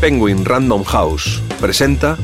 [0.00, 2.16] Penguin Random House presenta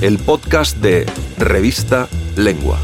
[0.00, 1.04] el podcast de
[1.36, 2.80] Revista Lengua.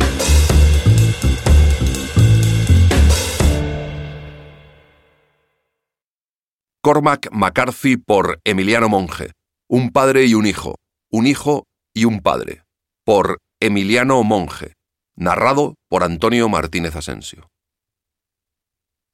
[6.82, 9.30] Cormac McCarthy por Emiliano Monge.
[9.66, 10.76] Un padre y un hijo.
[11.10, 11.64] Un hijo
[11.94, 12.64] y un padre.
[13.02, 14.74] Por Emiliano Monge.
[15.16, 17.48] Narrado por Antonio Martínez Asensio.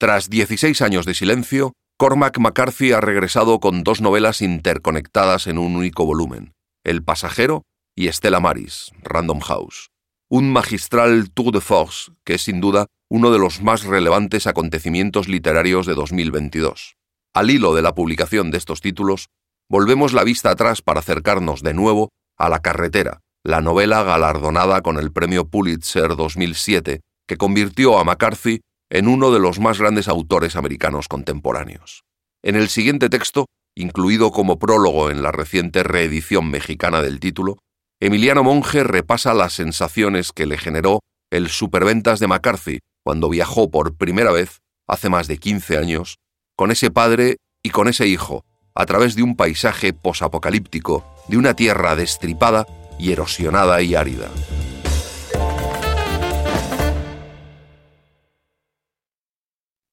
[0.00, 5.76] Tras 16 años de silencio, Cormac McCarthy ha regresado con dos novelas interconectadas en un
[5.76, 7.64] único volumen, El pasajero
[7.94, 9.90] y Estela Maris, Random House.
[10.30, 15.28] Un magistral tour de force que es sin duda uno de los más relevantes acontecimientos
[15.28, 16.96] literarios de 2022.
[17.34, 19.28] Al hilo de la publicación de estos títulos,
[19.68, 22.08] volvemos la vista atrás para acercarnos de nuevo
[22.38, 28.62] a La carretera, la novela galardonada con el premio Pulitzer 2007, que convirtió a McCarthy
[28.90, 32.04] en uno de los más grandes autores americanos contemporáneos.
[32.42, 33.46] En el siguiente texto,
[33.76, 37.58] incluido como prólogo en la reciente reedición mexicana del título,
[38.00, 43.96] Emiliano Monge repasa las sensaciones que le generó el superventas de McCarthy cuando viajó por
[43.96, 46.16] primera vez, hace más de 15 años,
[46.56, 51.54] con ese padre y con ese hijo, a través de un paisaje posapocalíptico, de una
[51.54, 52.66] tierra destripada
[52.98, 54.28] y erosionada y árida.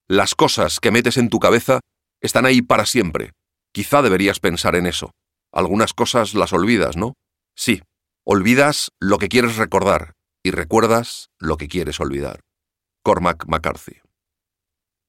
[0.09, 1.81] Las cosas que metes en tu cabeza
[2.21, 3.33] están ahí para siempre.
[3.73, 5.11] Quizá deberías pensar en eso.
[5.51, 7.13] Algunas cosas las olvidas, ¿no?
[7.57, 7.81] Sí,
[8.25, 10.13] olvidas lo que quieres recordar
[10.43, 12.39] y recuerdas lo que quieres olvidar.
[13.03, 13.97] Cormac McCarthy.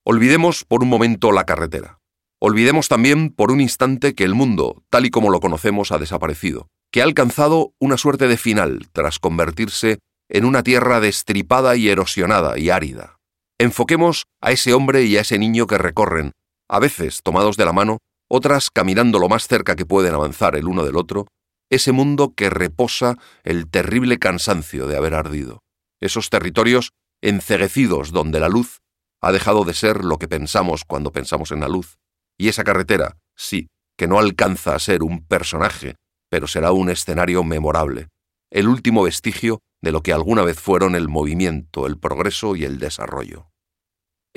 [0.05, 1.99] Olvidemos por un momento la carretera.
[2.41, 6.69] Olvidemos también por un instante que el mundo, tal y como lo conocemos, ha desaparecido,
[6.91, 12.59] que ha alcanzado una suerte de final tras convertirse en una tierra destripada y erosionada
[12.59, 13.18] y árida.
[13.61, 16.33] Enfoquemos a ese hombre y a ese niño que recorren,
[16.69, 20.69] a veces tomados de la mano, otras caminando lo más cerca que pueden avanzar el
[20.69, 21.27] uno del otro,
[21.69, 25.65] ese mundo que reposa el terrible cansancio de haber ardido,
[26.01, 28.79] esos territorios enceguecidos donde la luz
[29.21, 31.99] ha dejado de ser lo que pensamos cuando pensamos en la luz,
[32.39, 35.97] y esa carretera, sí, que no alcanza a ser un personaje,
[36.31, 38.07] pero será un escenario memorable,
[38.51, 42.79] el último vestigio de lo que alguna vez fueron el movimiento, el progreso y el
[42.79, 43.51] desarrollo.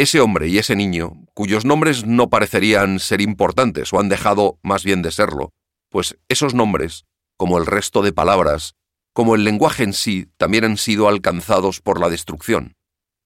[0.02, 4.84] Ese hombre y ese niño, cuyos nombres no parecerían ser importantes o han dejado más
[4.84, 5.52] bien de serlo,
[5.92, 7.06] pues esos nombres,
[7.38, 8.74] como el resto de palabras,
[9.14, 12.74] como el lenguaje en sí, también han sido alcanzados por la destrucción.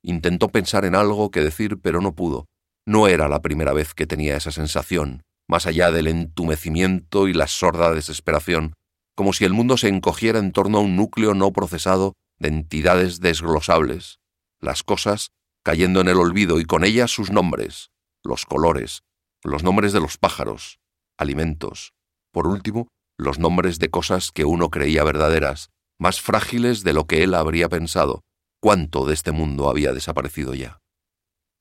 [0.04, 2.44] Intentó pensar en algo que decir, pero no pudo.
[2.86, 7.48] No era la primera vez que tenía esa sensación, más allá del entumecimiento y la
[7.48, 8.74] sorda desesperación,
[9.16, 13.22] como si el mundo se encogiera en torno a un núcleo no procesado de entidades
[13.22, 14.20] desglosables.
[14.60, 15.30] Las cosas
[15.66, 17.90] cayendo en el olvido y con ellas sus nombres,
[18.24, 19.02] los colores,
[19.44, 20.80] los nombres de los pájaros,
[21.18, 21.94] alimentos,
[22.32, 22.88] por último,
[23.18, 27.68] los nombres de cosas que uno creía verdaderas, más frágiles de lo que él habría
[27.68, 28.22] pensado,
[28.62, 30.82] cuánto de este mundo había desaparecido ya.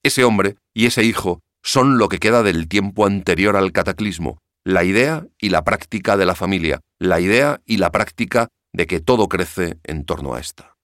[0.02, 4.84] Ese hombre y ese hijo son lo que queda del tiempo anterior al cataclismo, la
[4.84, 9.30] idea y la práctica de la familia, la idea y la práctica de que todo
[9.30, 10.74] crece en torno a esta.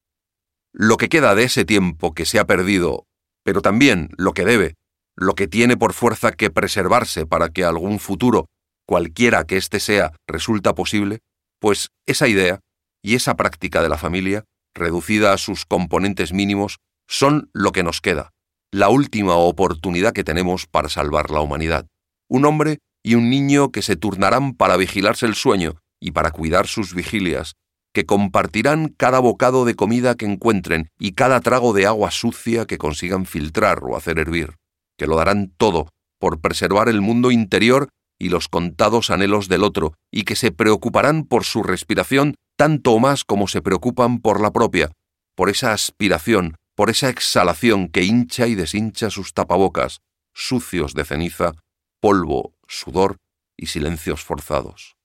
[0.72, 3.08] Lo que queda de ese tiempo que se ha perdido
[3.44, 4.74] pero también lo que debe,
[5.16, 8.46] lo que tiene por fuerza que preservarse para que algún futuro,
[8.86, 11.20] cualquiera que éste sea, resulta posible,
[11.60, 12.60] pues esa idea
[13.02, 18.00] y esa práctica de la familia, reducida a sus componentes mínimos, son lo que nos
[18.00, 18.30] queda,
[18.72, 21.86] la última oportunidad que tenemos para salvar la humanidad.
[22.28, 26.66] Un hombre y un niño que se turnarán para vigilarse el sueño y para cuidar
[26.66, 27.54] sus vigilias,
[27.92, 32.78] que compartirán cada bocado de comida que encuentren y cada trago de agua sucia que
[32.78, 34.56] consigan filtrar o hacer hervir,
[34.96, 39.94] que lo darán todo por preservar el mundo interior y los contados anhelos del otro,
[40.12, 44.52] y que se preocuparán por su respiración tanto o más como se preocupan por la
[44.52, 44.92] propia,
[45.34, 50.00] por esa aspiración, por esa exhalación que hincha y deshincha sus tapabocas,
[50.34, 51.52] sucios de ceniza,
[52.00, 53.16] polvo, sudor
[53.56, 54.96] y silencios forzados.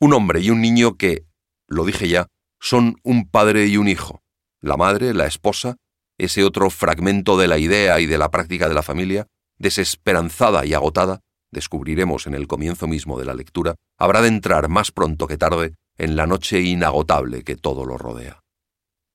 [0.00, 1.26] Un hombre y un niño que,
[1.70, 2.26] lo dije ya,
[2.60, 4.22] son un padre y un hijo.
[4.60, 5.76] La madre, la esposa,
[6.18, 9.26] ese otro fragmento de la idea y de la práctica de la familia,
[9.58, 11.20] desesperanzada y agotada,
[11.50, 15.74] descubriremos en el comienzo mismo de la lectura, habrá de entrar más pronto que tarde
[15.96, 18.40] en la noche inagotable que todo lo rodea.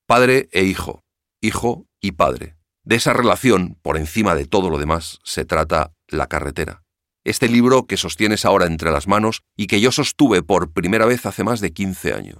[0.07, 1.01] Padre e hijo,
[1.41, 2.55] hijo y padre.
[2.83, 6.83] De esa relación, por encima de todo lo demás, se trata La carretera,
[7.25, 11.25] este libro que sostienes ahora entre las manos y que yo sostuve por primera vez
[11.25, 12.37] hace más de 15 años.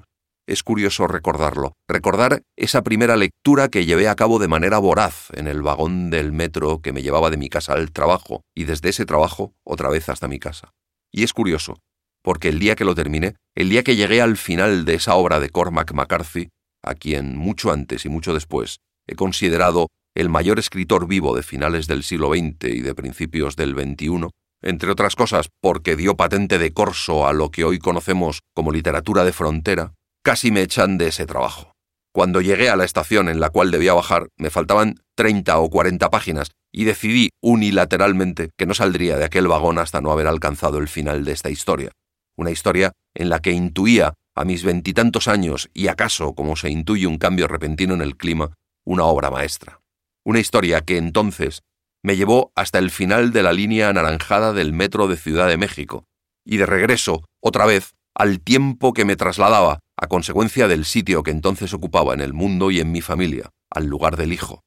[0.47, 5.47] Es curioso recordarlo, recordar esa primera lectura que llevé a cabo de manera voraz en
[5.47, 9.07] el vagón del metro que me llevaba de mi casa al trabajo y desde ese
[9.07, 10.71] trabajo otra vez hasta mi casa.
[11.11, 11.79] Y es curioso,
[12.21, 15.39] porque el día que lo terminé, el día que llegué al final de esa obra
[15.39, 16.49] de Cormac McCarthy,
[16.83, 21.87] a quien mucho antes y mucho después he considerado el mayor escritor vivo de finales
[21.87, 24.29] del siglo XX y de principios del XXI,
[24.61, 29.23] entre otras cosas porque dio patente de corso a lo que hoy conocemos como literatura
[29.23, 29.93] de frontera,
[30.23, 31.71] casi me echan de ese trabajo.
[32.13, 36.09] Cuando llegué a la estación en la cual debía bajar, me faltaban 30 o 40
[36.09, 40.87] páginas y decidí unilateralmente que no saldría de aquel vagón hasta no haber alcanzado el
[40.87, 41.91] final de esta historia
[42.37, 47.07] una historia en la que intuía, a mis veintitantos años, y acaso como se intuye
[47.07, 48.53] un cambio repentino en el clima,
[48.85, 49.79] una obra maestra.
[50.25, 51.61] Una historia que entonces
[52.05, 56.05] me llevó hasta el final de la línea anaranjada del metro de Ciudad de México,
[56.45, 61.31] y de regreso, otra vez, al tiempo que me trasladaba, a consecuencia del sitio que
[61.31, 64.61] entonces ocupaba en el mundo y en mi familia, al lugar del hijo.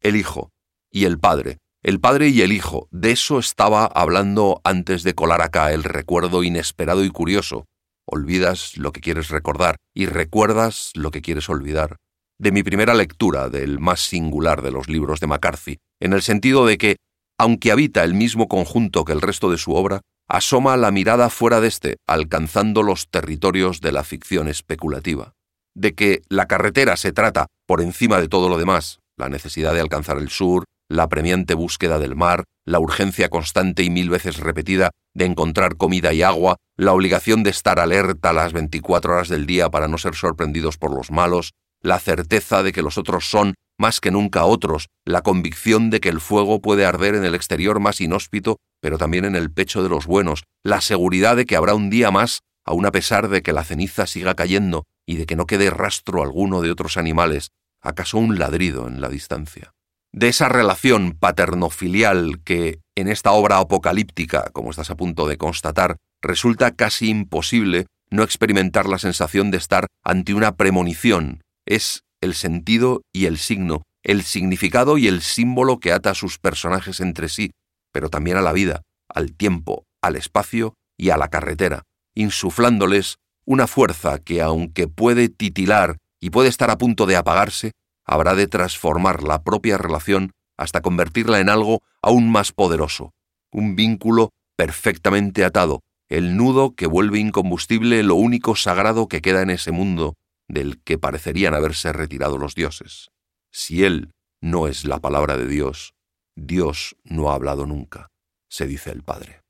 [0.00, 0.50] El hijo
[0.90, 5.40] y el padre, el padre y el hijo, de eso estaba hablando antes de colar
[5.40, 7.66] acá el recuerdo inesperado y curioso.
[8.06, 11.98] Olvidas lo que quieres recordar y recuerdas lo que quieres olvidar.
[12.42, 16.66] De mi primera lectura del más singular de los libros de McCarthy, en el sentido
[16.66, 16.96] de que,
[17.38, 21.60] aunque habita el mismo conjunto que el resto de su obra, asoma la mirada fuera
[21.60, 25.34] de éste, alcanzando los territorios de la ficción especulativa.
[25.76, 29.80] De que la carretera se trata, por encima de todo lo demás, la necesidad de
[29.80, 34.90] alcanzar el sur, la premiante búsqueda del mar, la urgencia constante y mil veces repetida
[35.14, 39.70] de encontrar comida y agua, la obligación de estar alerta las 24 horas del día
[39.70, 41.52] para no ser sorprendidos por los malos,
[41.82, 46.08] la certeza de que los otros son más que nunca otros, la convicción de que
[46.08, 49.88] el fuego puede arder en el exterior más inhóspito, pero también en el pecho de
[49.88, 53.52] los buenos, la seguridad de que habrá un día más, aun a pesar de que
[53.52, 57.50] la ceniza siga cayendo y de que no quede rastro alguno de otros animales,
[57.80, 59.72] acaso un ladrido en la distancia
[60.12, 65.96] de esa relación paterno-filial que, en esta obra apocalíptica, como estás a punto de constatar,
[66.20, 71.41] resulta casi imposible no experimentar la sensación de estar ante una premonición.
[71.66, 76.38] Es el sentido y el signo, el significado y el símbolo que ata a sus
[76.38, 77.52] personajes entre sí,
[77.92, 81.82] pero también a la vida, al tiempo, al espacio y a la carretera,
[82.14, 87.72] insuflándoles una fuerza que, aunque puede titilar y puede estar a punto de apagarse,
[88.04, 93.12] habrá de transformar la propia relación hasta convertirla en algo aún más poderoso,
[93.50, 99.50] un vínculo perfectamente atado, el nudo que vuelve incombustible lo único sagrado que queda en
[99.50, 100.14] ese mundo
[100.52, 103.10] del que parecerían haberse retirado los dioses.
[103.50, 104.12] Si Él
[104.42, 105.94] no es la palabra de Dios,
[106.36, 108.08] Dios no ha hablado nunca,
[108.50, 109.40] se dice el Padre.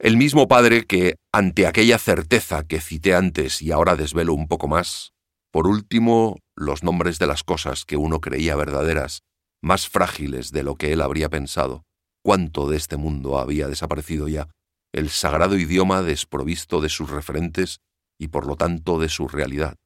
[0.00, 4.66] El mismo Padre que, ante aquella certeza que cité antes y ahora desvelo un poco
[4.66, 5.12] más,
[5.52, 9.22] por último, los nombres de las cosas que uno creía verdaderas,
[9.62, 11.84] más frágiles de lo que él habría pensado.
[12.22, 14.48] Cuánto de este mundo había desaparecido ya,
[14.92, 17.78] el sagrado idioma desprovisto de sus referentes
[18.18, 19.76] y por lo tanto de su realidad.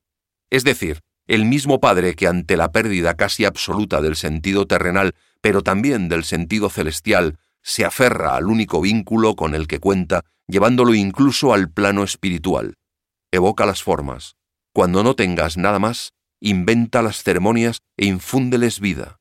[0.50, 5.62] Es decir, el mismo Padre que ante la pérdida casi absoluta del sentido terrenal, pero
[5.62, 11.52] también del sentido celestial, se aferra al único vínculo con el que cuenta, llevándolo incluso
[11.52, 12.74] al plano espiritual.
[13.30, 14.34] Evoca las formas,
[14.72, 19.18] cuando no tengas nada más, inventa las ceremonias e infúndeles vida.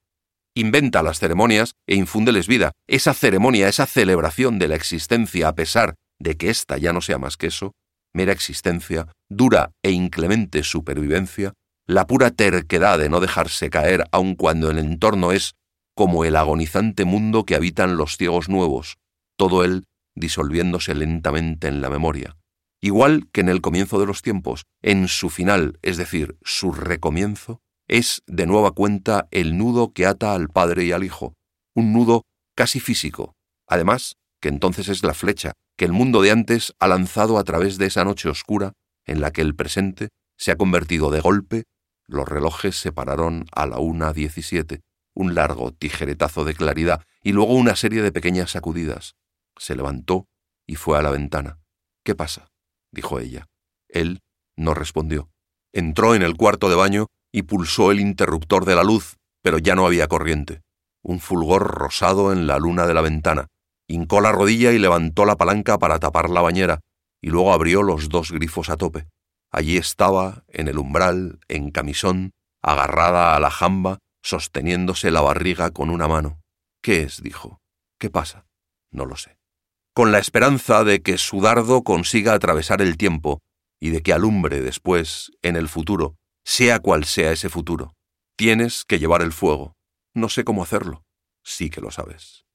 [0.55, 2.71] Inventa las ceremonias e infúndeles vida.
[2.87, 7.17] Esa ceremonia, esa celebración de la existencia a pesar de que ésta ya no sea
[7.17, 7.73] más que eso,
[8.13, 11.53] mera existencia, dura e inclemente supervivencia,
[11.87, 15.55] la pura terquedad de no dejarse caer aun cuando el entorno es
[15.95, 18.97] como el agonizante mundo que habitan los ciegos nuevos,
[19.37, 19.85] todo él
[20.15, 22.35] disolviéndose lentamente en la memoria,
[22.81, 27.61] Igual que en el comienzo de los tiempos, en su final, es decir, su recomienzo,
[27.87, 31.33] es de nueva cuenta el nudo que ata al Padre y al Hijo,
[31.75, 32.23] un nudo
[32.55, 33.33] casi físico,
[33.67, 37.77] además que entonces es la flecha que el mundo de antes ha lanzado a través
[37.77, 38.73] de esa noche oscura
[39.05, 41.63] en la que el presente se ha convertido de golpe,
[42.05, 44.81] los relojes se pararon a la una diecisiete,
[45.15, 49.15] un largo tijeretazo de claridad y luego una serie de pequeñas sacudidas.
[49.57, 50.27] Se levantó
[50.67, 51.59] y fue a la ventana.
[52.03, 52.49] ¿Qué pasa?
[52.91, 53.47] dijo ella.
[53.87, 54.19] Él
[54.57, 55.29] no respondió.
[55.71, 59.75] Entró en el cuarto de baño y pulsó el interruptor de la luz, pero ya
[59.75, 60.59] no había corriente.
[61.03, 63.47] Un fulgor rosado en la luna de la ventana.
[63.89, 66.79] Hincó la rodilla y levantó la palanca para tapar la bañera,
[67.21, 69.07] y luego abrió los dos grifos a tope.
[69.51, 72.31] Allí estaba, en el umbral, en camisón,
[72.61, 76.39] agarrada a la jamba, sosteniéndose la barriga con una mano.
[76.81, 77.21] ¿Qué es?
[77.21, 77.59] dijo.
[77.99, 78.45] ¿Qué pasa?
[78.91, 79.39] No lo sé
[79.99, 83.41] con la esperanza de que su dardo consiga atravesar el tiempo
[83.81, 86.15] y de que alumbre después, en el futuro,
[86.45, 87.93] sea cual sea ese futuro.
[88.37, 89.73] Tienes que llevar el fuego.
[90.15, 91.03] No sé cómo hacerlo.
[91.43, 92.45] Sí que lo sabes.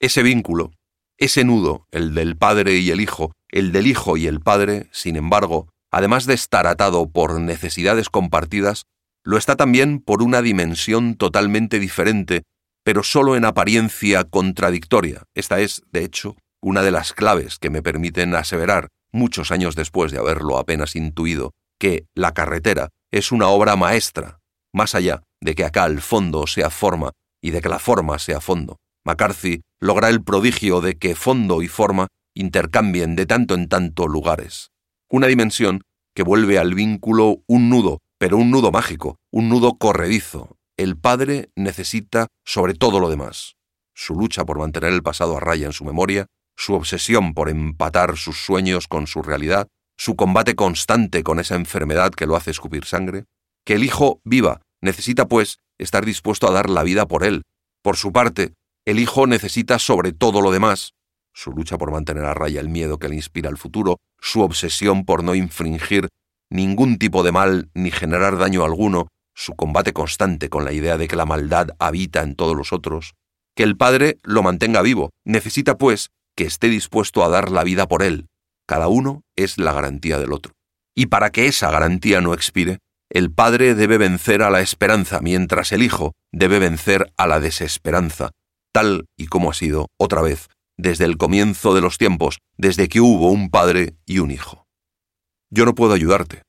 [0.00, 0.70] Ese vínculo,
[1.16, 5.16] Ese nudo, el del padre y el hijo, el del hijo y el padre, sin
[5.16, 8.84] embargo, además de estar atado por necesidades compartidas,
[9.24, 12.44] lo está también por una dimensión totalmente diferente,
[12.84, 15.24] pero solo en apariencia contradictoria.
[15.34, 20.12] Esta es, de hecho, una de las claves que me permiten aseverar, muchos años después
[20.12, 24.38] de haberlo apenas intuido, que La carretera es una obra maestra,
[24.72, 27.10] más allá de que acá el fondo sea forma
[27.42, 28.78] y de que la forma sea fondo.
[29.08, 34.70] McCarthy logra el prodigio de que fondo y forma intercambien de tanto en tanto lugares.
[35.08, 35.80] Una dimensión
[36.14, 40.58] que vuelve al vínculo un nudo, pero un nudo mágico, un nudo corredizo.
[40.76, 43.54] El padre necesita sobre todo lo demás.
[43.94, 48.18] Su lucha por mantener el pasado a raya en su memoria, su obsesión por empatar
[48.18, 52.84] sus sueños con su realidad, su combate constante con esa enfermedad que lo hace escupir
[52.84, 53.24] sangre,
[53.64, 57.44] que el hijo viva, necesita pues estar dispuesto a dar la vida por él.
[57.82, 58.52] Por su parte,
[58.88, 60.94] el hijo necesita sobre todo lo demás,
[61.34, 65.04] su lucha por mantener a raya el miedo que le inspira el futuro, su obsesión
[65.04, 66.08] por no infringir
[66.48, 71.06] ningún tipo de mal ni generar daño alguno, su combate constante con la idea de
[71.06, 73.12] que la maldad habita en todos los otros,
[73.54, 77.88] que el padre lo mantenga vivo, necesita pues que esté dispuesto a dar la vida
[77.88, 78.28] por él,
[78.66, 80.54] cada uno es la garantía del otro.
[80.94, 82.78] Y para que esa garantía no expire,
[83.10, 88.30] el padre debe vencer a la esperanza, mientras el hijo debe vencer a la desesperanza,
[88.72, 93.00] tal y como ha sido, otra vez, desde el comienzo de los tiempos, desde que
[93.00, 94.66] hubo un padre y un hijo.
[95.50, 96.42] Yo no puedo ayudarte.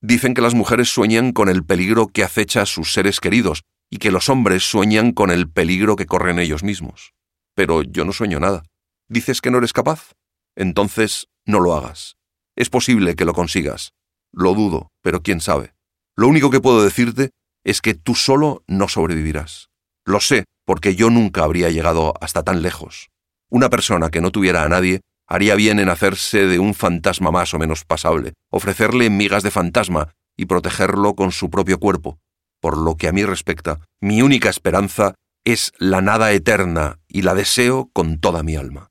[0.00, 3.98] Dicen que las mujeres sueñan con el peligro que acecha a sus seres queridos y
[3.98, 7.12] que los hombres sueñan con el peligro que corren ellos mismos.
[7.54, 8.64] Pero yo no sueño nada.
[9.08, 10.12] ¿Dices que no eres capaz?
[10.56, 12.16] Entonces no lo hagas.
[12.56, 13.92] Es posible que lo consigas.
[14.32, 15.74] Lo dudo, pero quién sabe.
[16.16, 17.30] Lo único que puedo decirte
[17.64, 19.68] es que tú solo no sobrevivirás.
[20.04, 23.08] Lo sé, porque yo nunca habría llegado hasta tan lejos.
[23.48, 27.54] Una persona que no tuviera a nadie haría bien en hacerse de un fantasma más
[27.54, 32.18] o menos pasable, ofrecerle migas de fantasma y protegerlo con su propio cuerpo.
[32.60, 37.34] Por lo que a mí respecta, mi única esperanza es la nada eterna y la
[37.34, 38.90] deseo con toda mi alma.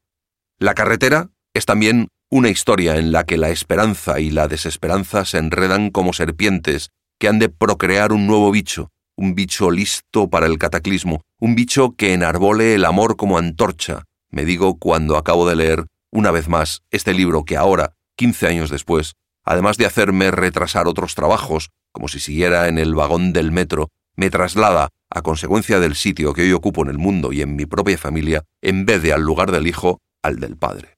[0.57, 5.37] La carretera es también una historia en la que la esperanza y la desesperanza se
[5.37, 6.89] enredan como serpientes
[7.19, 11.95] que han de procrear un nuevo bicho, un bicho listo para el cataclismo, un bicho
[11.95, 16.81] que enarbole el amor como antorcha, me digo cuando acabo de leer, una vez más,
[16.91, 22.19] este libro que ahora, quince años después, además de hacerme retrasar otros trabajos, como si
[22.19, 26.83] siguiera en el vagón del metro, me traslada, a consecuencia del sitio que hoy ocupo
[26.83, 30.01] en el mundo y en mi propia familia, en vez de al lugar del hijo,
[30.21, 30.97] al del padre.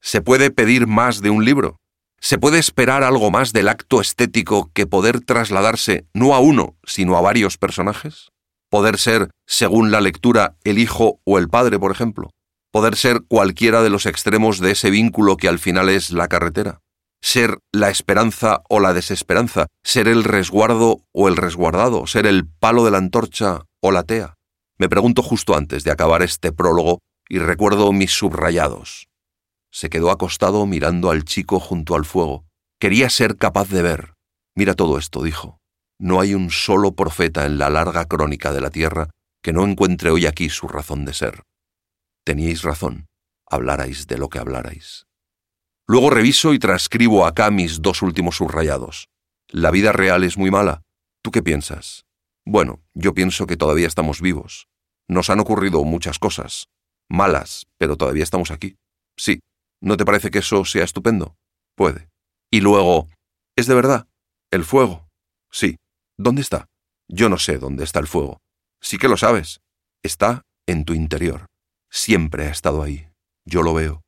[0.00, 1.80] ¿Se puede pedir más de un libro?
[2.20, 7.16] ¿Se puede esperar algo más del acto estético que poder trasladarse no a uno, sino
[7.16, 8.30] a varios personajes?
[8.70, 12.30] ¿Poder ser, según la lectura, el hijo o el padre, por ejemplo?
[12.72, 16.80] ¿Poder ser cualquiera de los extremos de ese vínculo que al final es la carretera?
[17.22, 19.68] ¿Ser la esperanza o la desesperanza?
[19.84, 22.06] ¿Ser el resguardo o el resguardado?
[22.06, 24.34] ¿Ser el palo de la antorcha o la tea?
[24.76, 26.98] Me pregunto justo antes de acabar este prólogo
[27.28, 29.07] y recuerdo mis subrayados.
[29.78, 32.44] Se quedó acostado mirando al chico junto al fuego.
[32.80, 34.14] Quería ser capaz de ver.
[34.56, 35.60] Mira todo esto, dijo.
[36.00, 40.10] No hay un solo profeta en la larga crónica de la tierra que no encuentre
[40.10, 41.44] hoy aquí su razón de ser.
[42.24, 43.06] Teníais razón,
[43.48, 45.06] hablarais de lo que hablarais.
[45.86, 49.06] Luego reviso y transcribo acá mis dos últimos subrayados.
[49.46, 50.82] La vida real es muy mala.
[51.22, 52.04] ¿Tú qué piensas?
[52.44, 54.66] Bueno, yo pienso que todavía estamos vivos.
[55.06, 56.66] Nos han ocurrido muchas cosas.
[57.08, 58.76] Malas, pero todavía estamos aquí.
[59.16, 59.40] Sí,
[59.80, 61.36] ¿No te parece que eso sea estupendo?
[61.76, 62.08] Puede.
[62.50, 63.08] Y luego,
[63.56, 64.06] ¿es de verdad?
[64.50, 65.08] ¿El fuego?
[65.50, 65.76] Sí.
[66.16, 66.66] ¿Dónde está?
[67.08, 68.40] Yo no sé dónde está el fuego.
[68.80, 69.60] Sí que lo sabes.
[70.02, 71.46] Está en tu interior.
[71.90, 73.08] Siempre ha estado ahí.
[73.44, 74.02] Yo lo veo.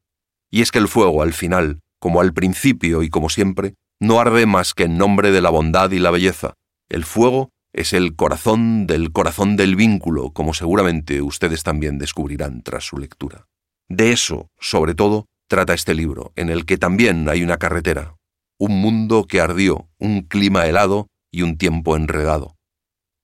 [0.51, 4.47] Y es que el fuego, al final, como al principio y como siempre, no arde
[4.47, 6.55] más que en nombre de la bondad y la belleza.
[6.89, 12.85] El fuego es el corazón del corazón del vínculo, como seguramente ustedes también descubrirán tras
[12.85, 13.47] su lectura.
[13.89, 18.15] De eso, sobre todo, trata este libro, en el que también hay una carretera,
[18.57, 22.55] un mundo que ardió, un clima helado y un tiempo enredado.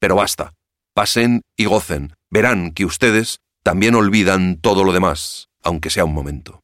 [0.01, 0.53] Pero basta,
[0.93, 6.61] pasen y gocen, verán que ustedes también olvidan todo lo demás, aunque sea un momento.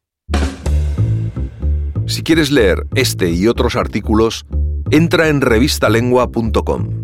[2.07, 4.45] Si quieres leer este y otros artículos,
[4.91, 7.02] entra en revistalengua.com.